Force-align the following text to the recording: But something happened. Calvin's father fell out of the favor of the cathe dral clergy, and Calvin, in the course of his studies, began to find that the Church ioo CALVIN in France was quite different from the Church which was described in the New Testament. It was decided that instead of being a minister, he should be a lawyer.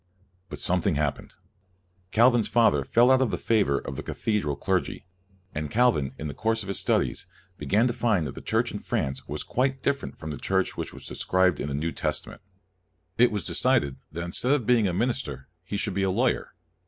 But 0.49 0.57
something 0.57 0.95
happened. 0.95 1.35
Calvin's 2.09 2.47
father 2.47 2.83
fell 2.83 3.11
out 3.11 3.21
of 3.21 3.29
the 3.29 3.37
favor 3.37 3.77
of 3.77 3.97
the 3.97 4.01
cathe 4.01 4.41
dral 4.43 4.59
clergy, 4.59 5.05
and 5.53 5.69
Calvin, 5.69 6.15
in 6.17 6.27
the 6.27 6.33
course 6.33 6.63
of 6.63 6.69
his 6.69 6.79
studies, 6.79 7.27
began 7.59 7.85
to 7.85 7.93
find 7.93 8.25
that 8.25 8.33
the 8.33 8.41
Church 8.41 8.71
ioo 8.73 8.77
CALVIN 8.77 8.79
in 8.79 8.85
France 8.85 9.27
was 9.27 9.43
quite 9.43 9.83
different 9.83 10.17
from 10.17 10.31
the 10.31 10.39
Church 10.39 10.75
which 10.75 10.91
was 10.91 11.05
described 11.05 11.59
in 11.59 11.67
the 11.67 11.75
New 11.75 11.91
Testament. 11.91 12.41
It 13.19 13.31
was 13.31 13.45
decided 13.45 13.97
that 14.11 14.23
instead 14.23 14.53
of 14.53 14.65
being 14.65 14.87
a 14.87 14.91
minister, 14.91 15.47
he 15.63 15.77
should 15.77 15.93
be 15.93 16.01
a 16.01 16.09
lawyer. 16.09 16.55